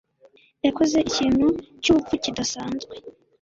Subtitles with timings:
[0.65, 1.45] yakoze ikintu
[1.81, 2.95] cyubupfu kidasanzwe.